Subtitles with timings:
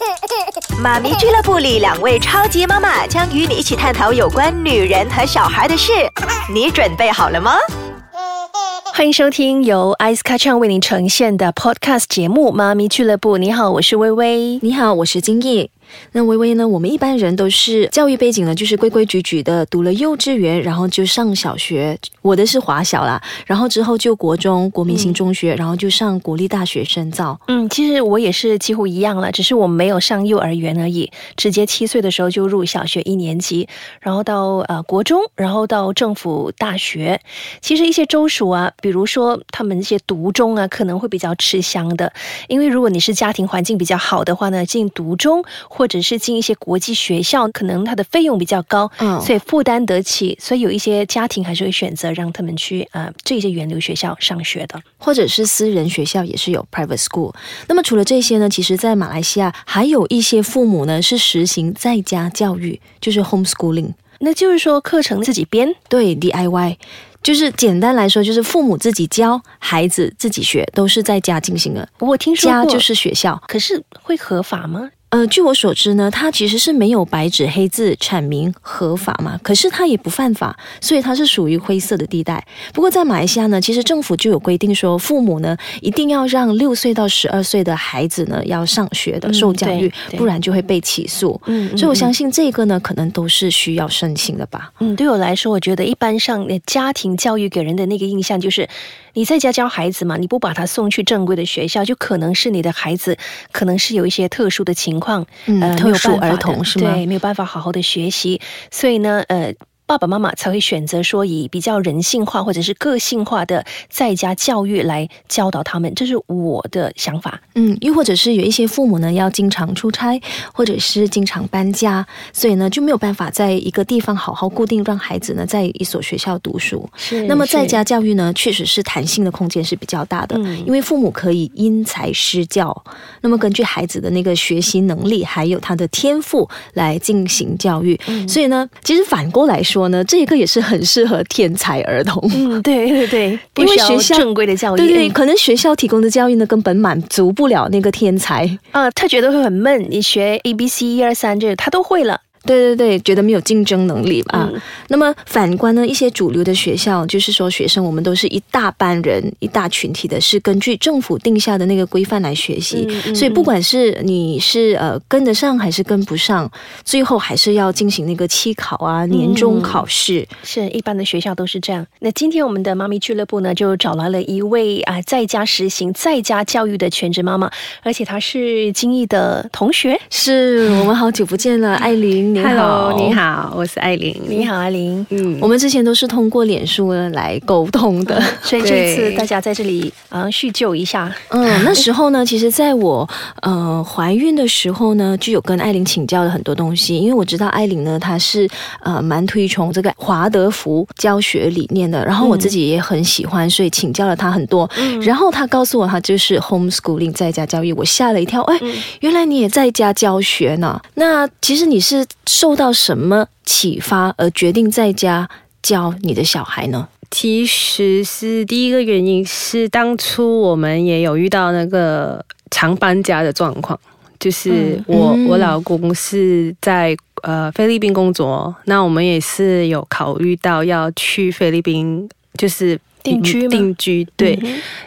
[0.82, 5.92] 妈咪俱乐部里，两位超级妈妈将与你一起探讨有关女人和小孩的事。
[6.52, 7.56] 你准备好了吗？
[8.92, 13.34] 欢迎收听由 Ice c h a n 为您呈现的 Podcast 节目《妈咪俱乐部》。
[13.38, 14.58] 你好，我是微微。
[14.62, 15.70] 你好，我是金毅。
[16.12, 16.66] 那微微呢？
[16.66, 21.98] 我们一般人都是教育背景呢，就是规规矩矩的读了幼稚园，然后就上小学。
[22.22, 27.38] 我的是华小啦，然后之后就国中国民型中学，然后就上国立大学深造。
[27.48, 33.68] 嗯，其实我也是几乎一样了，只是我没有上幼儿园而已，直接七岁的时候就入小学一年级，
[34.00, 37.20] 然后到呃国中，然后到政府大学。
[37.60, 42.12] 其实一些州属啊，比如说他们一些独中啊，可能会比较吃香的，
[42.48, 45.42] 因为如果你是家庭环境比较好的话呢，进独中。
[45.80, 57.34] 或者是进一些国际学校，可能它的费用比较高，嗯，所以负担得起，所以有一些家庭还是会选择让他们去啊这些源流学校上学的，或者是私人学校也是有 private school。
[57.66, 66.76] 那么除了这些呢，其实在马来西亚还有一些父母呢是实行在家教育，就是 homeschooling，那就是说课程自己编，对 DIY，
[67.22, 71.88] 就是简单来说就是父母自己教孩子自己学，都是在家进行的。
[72.00, 74.90] 我听说家就是学校，可是会合法吗？
[75.10, 82.46] 呃，据我所知呢，它其实是没有白纸黑字阐明合法嘛，可是它也不犯法，所以它是属于灰色的地带。
[82.72, 91.40] 不过在马来西亚呢，其实政府就有规定说，父母呢一定要让六岁到十二岁的孩子呢要上学的受教育，不然就会被起诉。
[91.46, 94.72] 嗯，所以我相信这个呢，可能都是需要申请的吧。
[94.78, 98.68] 嗯，对我来说，我觉得一般上家庭教育给人的那个印象就是。
[99.12, 100.16] 你在家教孩子嘛？
[100.16, 103.18] 你不把他送去正规的学校，就可能是你的孩子
[103.50, 105.26] 可能是有一些特殊的情况，
[105.60, 106.92] 呃，特殊儿童是吗？
[106.92, 109.52] 对，没有办法好好的学习，所以呢，呃。
[109.90, 117.40] 爸爸妈妈才会选择说以比较人性化或者是个性化的在家教育来教导他们，这是我的想法。
[117.56, 120.22] 嗯，又或者是有一些父母呢要经常出差，
[120.54, 126.88] 或者是经常搬家，所以呢就没有办法在一个地方好好固定让孩子呢在一所学校读书。
[126.94, 132.84] 是，那么在家教育呢确实是弹性的空间是比较大的，因为父母可以因材施教，
[133.22, 137.98] 那么根据孩子的那个学习能力还有他的天赋来进行教育。
[138.06, 139.79] 嗯所以呢，其实反过来说。
[139.80, 142.22] 说呢，这一个也是很适合天才儿童。
[142.34, 148.58] 嗯，对对对， 因为学校正规的教育，对对，可能学校提供的教育呢，根本满足不了那个天才。
[148.72, 149.86] 啊，他觉得会很闷。
[149.88, 152.20] 你学 A B C 一二三这他都会了。
[152.44, 154.48] 对对对，觉得没有竞争能力吧？
[154.88, 162.88] 那么反观呢，一些主流的学校，就是说学生我们都是一大班人、一大群体的，是根据政府定下的那个规范来学习。
[163.14, 166.50] 所以不管是你是呃跟得上还是跟不上，
[166.82, 170.26] 最后还是要进行那个期考啊、年终考试。
[170.42, 171.86] 是一般的学校都是这样。
[172.00, 177.50] 那今天我们的妈咪俱乐部呢，就找来了一位啊在家实行在家教育的全职妈妈，
[177.82, 180.00] 而且她是金毅的同学。
[180.08, 182.29] 是我们好久不见了，艾琳。
[182.32, 184.14] 你好，你好，我是艾琳。
[184.28, 185.04] 你好，艾琳。
[185.10, 191.12] 嗯，我们之前都是通过脸书来沟通的， 所以这次大家在这里啊叙旧一下。
[191.30, 193.08] 嗯， 那时候呢，其实在我
[193.42, 198.48] 呃怀孕的时候呢，就有跟艾琳请教了很多东西，因为我知道艾琳呢，她是
[198.84, 204.70] 呃蛮推崇这个华德福教学理念的，然后我自己也很喜欢，所以请教了她很多。
[204.78, 208.60] 嗯然后她告诉我，她就是 homeschooling 在家教育，我吓了一跳，哎，
[209.00, 210.80] 原来你也在家教学呢。
[210.94, 212.06] 那其实你是。
[212.26, 215.28] 受到什么启发而决定在家
[215.62, 216.88] 教你的小孩呢？
[217.10, 223.76] 其实是第一个原因是当初我们也有遇到那个常搬家的状况，
[224.20, 232.08] 就是我我老公是在呃菲律宾工作，那我们也是有考虑到要去菲律宾，
[232.38, 234.06] 就是定居定居。
[234.16, 234.38] 对，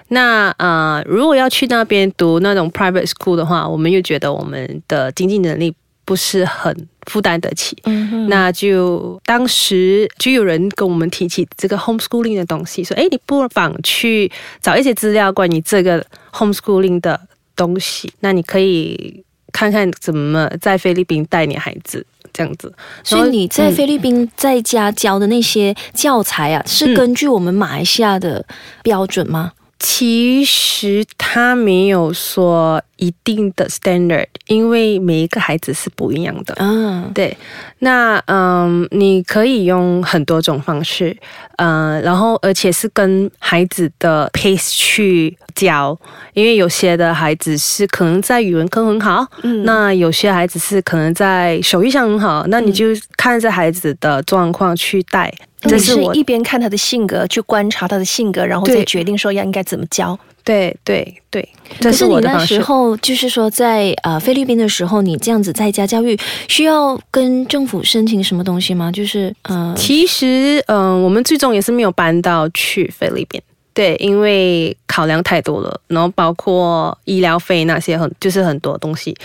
[0.07, 6.87] 那呃如果要去那边读那种 private school 的话，我们又觉得我们的经济能力不是很。
[7.07, 14.31] 负担得起，嗯那就当时就有人跟我们提起这个 homeschooling 的东西，说：“哎，你不妨去
[14.61, 17.19] 找一些资料关于这个 homeschooling 的
[17.57, 19.21] 东西，那你可以
[19.51, 22.73] 看看怎么在菲律宾带你孩子这样子。”
[23.03, 28.45] 所以你在菲律宾在家教的那些教材啊，是根据我们马来西亚的
[28.81, 29.51] 标准吗？
[29.77, 36.55] 其实他没有说一定的 standard，因为每一个孩子是不一样的。
[36.59, 37.35] 嗯，对。
[37.79, 41.15] 那嗯，你可以用很多种方式，
[41.57, 45.97] 嗯，然后而且是跟孩子的 pace 去教，
[46.33, 52.85] 因为有些的孩子是可能在语文课很好，嗯，那有些孩子是可能在手艺上很好，那你就
[53.17, 55.33] 看着孩子的状况去带。
[55.61, 60.17] 这是一边看他的性格，去观察他的性格，然后再决定说要应该怎么教。
[60.43, 61.47] 对对对，
[61.79, 66.19] 可是你那时候就是说在呃菲律宾的时候，你这样子在家教育，
[66.49, 68.91] 需要跟政府申请什么东西吗？
[68.91, 73.41] 就是呃，其实嗯，我们最终也是没有搬到去菲律宾，
[73.73, 79.15] 对，因为考量太多了，然后包括医疗费那些很就是很多东西，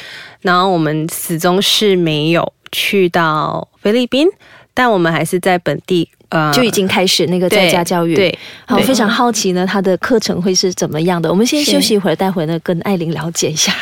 [0.40, 4.28] 然后我们始终是没有去到菲律宾，
[4.78, 6.08] 但我们还是在本地。
[6.28, 8.14] 呃，就已经开始那个在家教育。
[8.14, 11.30] 对，好，非常好奇呢，他的课程会是怎么样的？
[11.30, 13.72] 我们先休息一会儿，待会呢跟艾琳了解一下。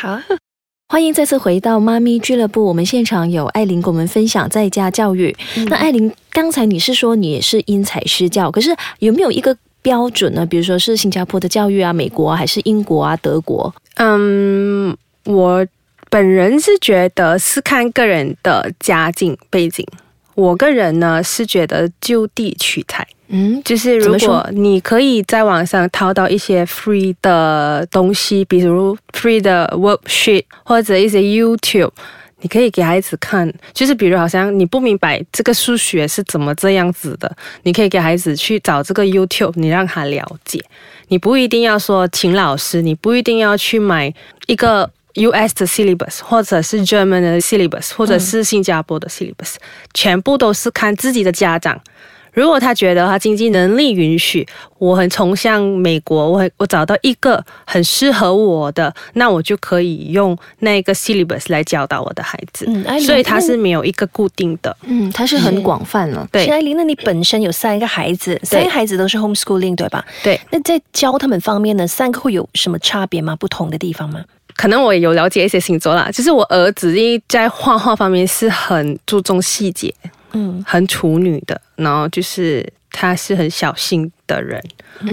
[0.87, 5.35] 欢迎再次回到妈咪俱乐部，我们现场有艾琳跟我们分享在家教育。
[5.69, 10.45] 那艾琳，刚才你是说你也是因材施教，可是有没有一个标准呢？
[10.45, 13.75] 比如说是新加坡的教育啊，美国还是英国啊，德国？
[13.95, 14.95] 嗯，
[15.25, 15.67] 我
[16.09, 19.85] 本人是觉得是看个人的家境背景。
[20.37, 31.89] 我个人呢是觉得就地取材，嗯，就是如果你可以在网上淘到一些 free 的东西，比如 free 的 worksheet 或者一些 YouTube，
[32.41, 33.51] 你可以给孩子看。
[33.73, 40.63] 就是比如好像你不明白这个数学是怎么这样子的，你可以给孩子去找这个 YouTube，你让他了解。
[41.07, 44.13] 你不一定要说请老师，你不一定要去买
[44.45, 44.87] 一个。
[45.17, 45.55] U.S.
[45.55, 49.55] 的 syllabus，或者是 German 的 syllabus，或者是新加坡的 syllabus，
[49.93, 51.79] 全部都是看自己的家长。
[52.33, 54.47] 如果他觉得他经济能力允许，
[54.77, 62.65] 我很崇向美国，我我找到一个很适合我的，那我就可以用那个 syllabus 来教导我的孩子。
[62.67, 66.29] 嗯，所以他是没有一个固定的，嗯，他是很广泛了。
[66.31, 70.05] 对，艾琳，那你本身有三个孩子，三个孩子都是 homeschooling 对吧？
[70.23, 70.39] 对。
[70.51, 73.35] 那在教他们方面呢，三个会有什么差别吗？
[73.35, 74.23] 不同的地方吗？
[74.57, 79.93] 可能我也有了解一些星座啦，就是我儿子因为在画画方面是很注重细节，
[80.33, 84.59] 嗯，很处女的，然后就是他是很小心的人。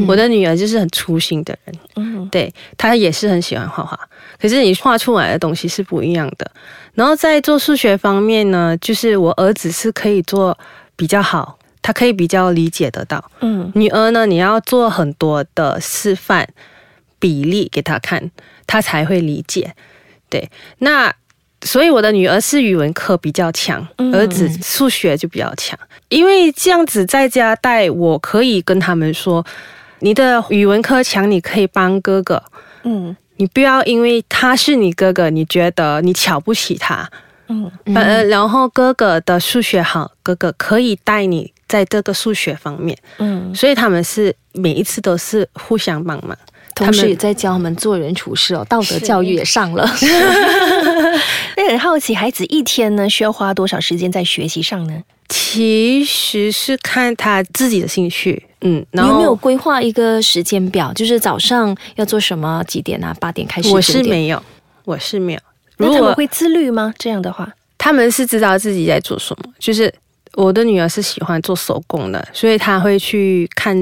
[0.08, 4.00] 我的女儿就是很粗心的人，嗯，对，她也是很喜欢画画，
[4.40, 6.50] 可是你画出来的东西是不一样的。
[6.94, 10.56] 然后在做数学方面呢，就是我儿子是可以做
[10.96, 16.48] 比较好，他可以比较理解得到，嗯，女儿呢，你要做很多的示范。
[17.20, 18.30] 比例给他看，
[18.66, 19.74] 他才会理解。
[20.28, 21.14] 对，那
[21.62, 25.78] 所以我的女儿是语文课比较强，儿子数学就比较强。
[26.08, 29.44] 因为这样子在家带，我可以跟他们说，
[30.00, 32.42] 你的语文课强，你可以帮哥哥。
[32.82, 37.08] 嗯，你不要因为他是你哥哥，你觉得你瞧不起他。
[37.48, 42.96] 嗯，呃，然后哥哥的数学好，哥哥可以带你在这个数学方面。
[43.18, 46.36] 嗯，所以他们是每一次都是互相帮忙。
[46.74, 49.88] 同时也在教他们做人处事哦，道德教育也上了。
[51.56, 55.02] 那很好奇，孩子一天呢需要花多少时间在学习上呢？
[55.28, 58.44] 其实是看他自己的兴趣。
[58.60, 60.92] 嗯，你有没有规划一个时间表？
[60.92, 62.62] 就是早上要做什么？
[62.66, 63.14] 几点啊？
[63.20, 63.68] 八点开始？
[63.70, 64.42] 我是没有，
[64.84, 65.40] 我是没有。
[65.78, 66.92] 那他们会自律吗？
[66.98, 67.48] 这样的话，
[67.78, 69.92] 他们是知道自己在做什么，就是。
[70.36, 73.76] 我的女儿是喜欢做手工的，所以她会去看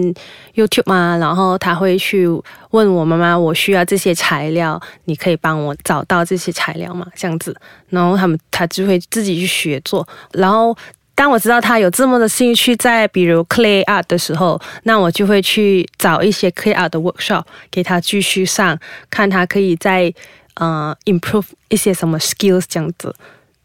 [0.54, 2.28] YouTube 嘛，然后她会去
[2.70, 7.56] 问我妈妈：“我需要这些材料，你可以帮我找到这些材料吗？”这样子，
[7.88, 10.06] 然后他们她就会自己去学做。
[10.32, 10.76] 然后
[11.14, 18.78] 当我知道她有这么的兴趣在比如 Clay Art 的时候，那我就会去找一些 Clay Art 的 workshop 给她继续上，
[19.08, 20.12] 看她可以在
[20.56, 23.14] 呃 improve 一些什么 skills 这样子，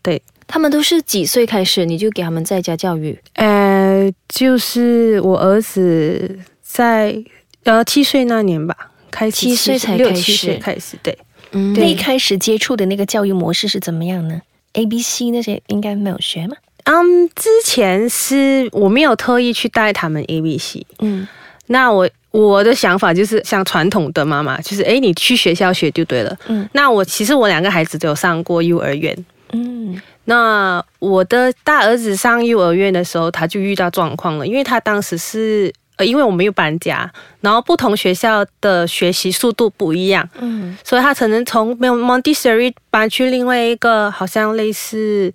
[0.01, 0.21] 对。
[0.47, 3.19] 他们都是几岁开始你就给他们在家教育？
[3.33, 7.21] 呃，就是我儿子在
[7.65, 8.75] 呃七岁那年吧，
[9.11, 11.17] 开七岁才开始开始对。
[11.51, 14.41] 嗯，那一开始接触的那个教育模式是怎么样呢
[14.73, 16.55] ？A、B、C 那些应该没有学吗？
[16.85, 20.85] 嗯，之前是我没有特意去带他们 A、B、C。
[20.99, 21.27] 嗯，
[21.65, 26.37] 那我我的想法就是像传统的妈妈，就是哎，你去学校学就对了。
[26.47, 29.25] 嗯，那我其实我两个孩子都有上过幼儿园。
[29.51, 29.99] 嗯。
[30.29, 45.33] 那我的大儿子上幼儿园的时候，他就遇到状况了，因为他当时是呃，因为我没有搬家，然后不同学校的学习速度不一样，嗯，所以他可能从 Montessori 搬去另外一个好像类似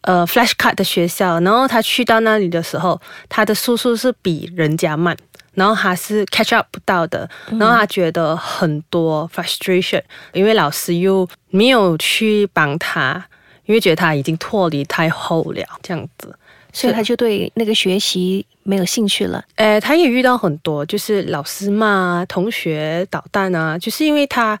[0.00, 5.16] 呃 Flashcard 的学校，然后他去到那里的时候，他的速度是比人家慢，
[5.54, 13.24] 然后他是 catch up 不到的，然后他觉得很多 frustration，因为老师又没有去帮他。
[13.68, 16.34] 因为觉得他已经脱离太后了，这样子，
[16.72, 19.44] 所以他就对那个学习没有兴趣了。
[19.56, 24.58] 诶，他也遇到很多，就是老师骂同学捣蛋啊，就是因为他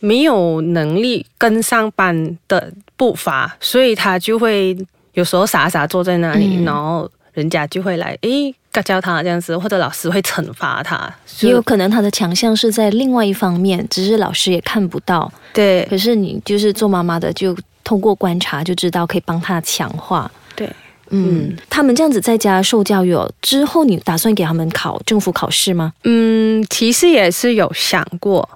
[0.00, 4.74] 没有能力跟上班的步伐，所以他就会
[5.12, 15.30] 有时候傻傻坐在那里，然后人家就会来，诶，教他这样子，或者老师会惩罚他，也有可能他的强项是在另外一方面，只是老师也看不到。
[15.52, 20.30] 对，可是你就是做妈妈的，就通过观察就知道可以帮他强化。
[20.54, 20.68] 对，
[21.10, 25.92] 嗯，他们这样子在家受教育哦，之后你打算给他们考政府考试吗？
[26.04, 28.48] 嗯，其实也是有想过，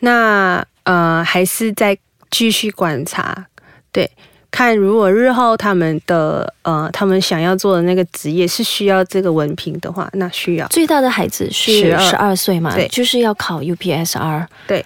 [0.00, 1.96] 那呃，还是在
[2.30, 3.46] 继续观察，
[3.92, 4.10] 对。
[4.52, 10.66] 看，如果日后他们的呃，他们想要做的那个职业是需要这个文凭的话，那需要。
[10.66, 12.74] 最大的孩子是十二岁嘛？
[12.74, 14.44] 对，就是要考 UPSR。
[14.66, 14.84] 对，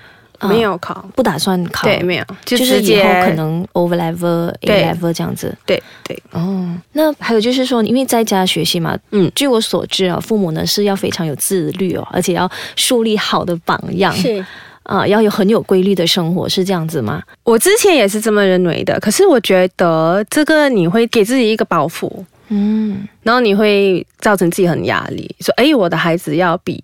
[0.48, 1.86] 没有考，不打算考。
[1.86, 5.56] 对，没有，就是以后可能 Over Level、A Level 这样子。
[5.66, 6.20] 对对。
[6.32, 14.12] 哦，那还有就是说，因为在家学习嘛，嗯，据我所知啊，父母呢是要非常有自律哦，而且要树立好的榜样。
[14.14, 14.44] 是。
[14.84, 17.22] 啊，要有很有规律的生活，是这样子吗？
[17.42, 22.12] 我之前也是这么认为的，可是我觉得这个你会给自己一个包袱，
[22.48, 26.82] 嗯，然后你会造成自己很压力，说，哎，我的孩子要比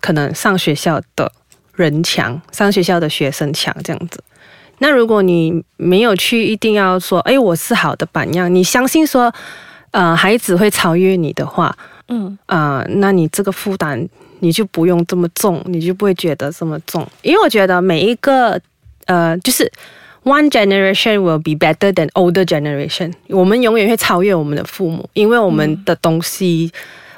[0.00, 1.30] 可能上学校的
[1.80, 4.22] 人强，上学校的学生强这样子。
[4.78, 9.32] 那如果你没有去一定要说，哎，我是好的榜样，你相信说，
[9.90, 11.76] 呃，孩子会超越你的话，
[12.08, 14.08] 嗯，啊，那你这个负担。
[14.42, 18.58] 你就不用这么重，你就不会觉得这么重，因为我觉得每一个，
[19.04, 19.70] 呃，就是
[20.24, 23.12] one generation will be better than older generation。
[23.28, 26.72] 我们永远会超越我们的父母，因为我们的东西，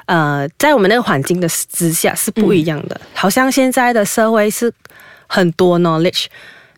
[0.05, 2.99] 呃，在我们那个环境的之下是不一样的。
[3.13, 4.71] 好像现在的社会是
[5.27, 6.25] 很多 knowledge，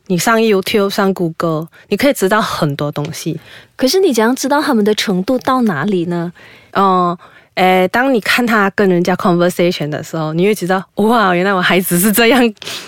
[0.08, 3.40] 你上 YouTube、上谷歌，你可以知道很多东西。
[3.76, 6.32] 可是你怎样知道他们的程度到哪里呢？
[6.74, 7.18] 哦。
[7.56, 12.40] 诶，当你看他跟人家 conversation 的时候，你会知道，哇，原来我孩子是这样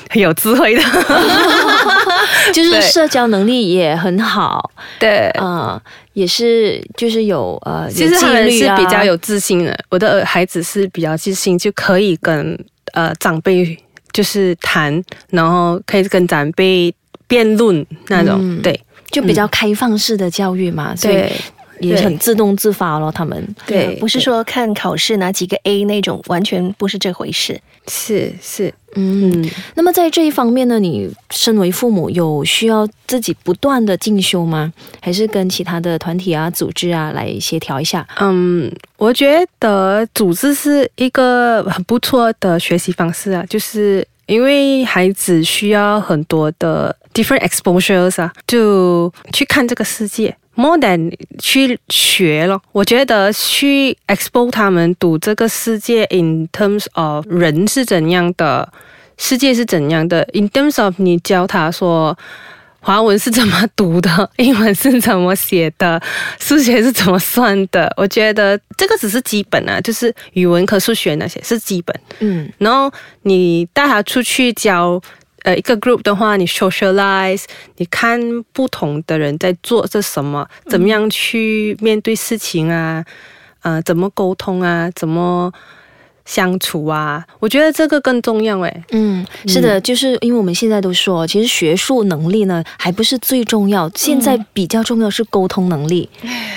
[0.09, 0.81] 很有智慧的，
[2.53, 4.69] 就是社交能力也很好，
[4.99, 5.81] 对，啊，
[6.11, 9.77] 也是就是有呃，其实他们是比较有自信的。
[9.89, 12.57] 我的孩子是比较自信，就可以跟
[12.91, 13.77] 呃长辈
[14.11, 16.93] 就是谈，然后可以跟长辈
[17.25, 18.77] 辩论那种，对，
[19.11, 21.23] 就比较开放式的教育嘛，所以。
[21.79, 27.59] 也很自动自发咯，他们对，不是说看考试拿几个 A 那种，完全不是这回事。
[27.87, 29.49] 是是，嗯。
[29.75, 34.73] 那么在这一方面呢，你身为父母有需要自己不断的进修吗？
[35.01, 38.05] 还是跟其他的团体啊、组织啊来协调一下？
[38.19, 50.35] 嗯，我觉得组织是一个很不错的学习方式啊，就是因为孩子需要很多的 different exposures 啊，就去看这个世界。
[50.57, 58.67] More than 去学咯，我觉得去 expose 他们读这个世界，in terms of 人是怎样的，
[59.17, 62.17] 世界是怎样的，in terms of 你教他说
[62.79, 66.01] 华文是怎么读的，英文是怎么写的，
[66.39, 74.99] 数学是怎么算的，我觉得这个只是基本啊，就是语文和数学那些是基本，嗯，然后你带他出去教。
[75.47, 77.45] 呃，一个 group 的话，你 socialize，
[77.77, 78.19] 你看
[78.51, 83.05] 不同的人在做着什么，怎么样去面对事情啊，
[83.61, 85.53] 呃，怎么沟通啊，怎么。
[86.27, 88.83] 相处啊，我觉得这个更重要哎。
[88.91, 96.07] 嗯，是的，就是因为我们现在都说，其实学术能力呢还不是最重要，现在比较重要是沟通能力。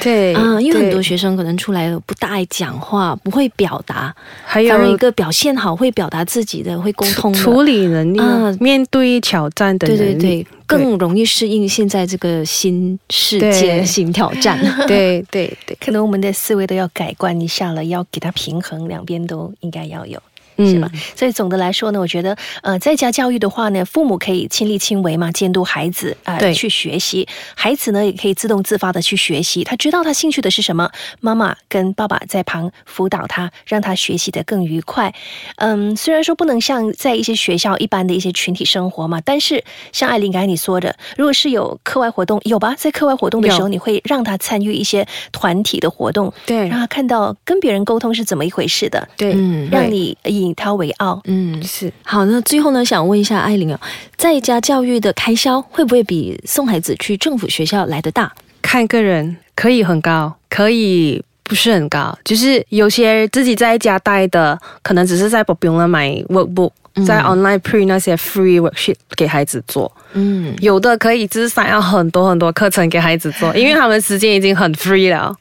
[0.03, 4.13] 对啊，因为很多学生可能出来了不大爱讲话，不会表达，
[4.45, 10.47] 还有一个表现好会表达自己的，会沟通处理能力啊，面对挑战的能力，对对对，
[10.79, 14.59] 更容易适应现在这个新世界新挑战。
[14.87, 19.53] 对 对对，可能我们的思维都要改观一下了，要给它平衡，两边都。
[19.61, 20.21] 应该要有。
[20.67, 20.91] 是吧？
[21.15, 27.27] 所以总的来说呢，我觉得，呃，在家教育的话呢，父母可以亲力亲为嘛，监督孩子啊，去学习。
[27.55, 29.65] 孩子呢，也可以自动自发的去学习。
[29.65, 30.91] 他知道他兴趣的是什么，
[31.21, 35.13] 妈妈跟爸爸在旁辅导他，让他学习的更愉快。
[35.57, 39.63] 嗯，虽然说不能像在一些学校一般的一些群体生活嘛，但是
[39.93, 42.75] 像艾琳刚才你说的，如果是有课外活动，有吧？
[42.77, 50.50] 在课外活动的时候，你会让他参与一些团体的活动，对，让他看到跟别人沟通是怎么一回事的，对，嗯，让你以。
[50.51, 52.25] 以他为傲，嗯，是好。
[52.27, 53.81] 那最后呢，想问一下艾琳啊，
[54.17, 58.31] 在家教育的开销会不会比送孩子去政府学校来的大？
[58.61, 62.17] 看个人，可以很高，可以不是很高。
[62.25, 66.71] 就是有些自己在家带的，可能只是在不用了买 workbook，
[67.07, 69.91] 在 online print 那些 free worksheet 给孩子做。
[70.13, 75.35] 嗯，有的可以就是想要很多很多课程给孩子做，因为他们时间已经很 free 了，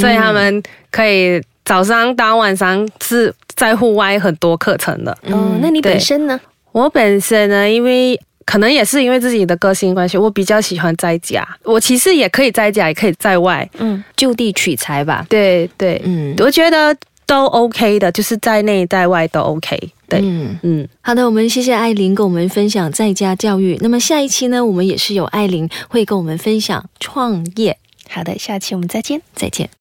[0.00, 3.34] 所以他们可以早上到晚上是。
[3.56, 6.40] 在户外很多课程的，嗯，那你本身呢？
[6.72, 11.46] 我本身呢，因为可能也是因为自己的个性关系，我比较喜欢在家。
[11.62, 15.24] 我其实也可以在家，也可以在外，嗯，就地取材吧。
[15.28, 16.94] 对对，嗯，我觉得
[17.24, 19.78] 都 OK 的，就是在内在外都 OK。
[20.08, 23.78] 对，嗯嗯，好的，我们谢谢艾琳跟我们分享在家教育。
[23.80, 27.78] 那么下一期呢，我们也是有艾琳会跟我们分享创业。
[28.10, 29.70] 好的，下期我们再见，再见。